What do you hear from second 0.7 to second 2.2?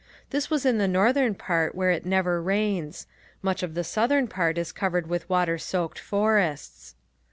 the northern part where it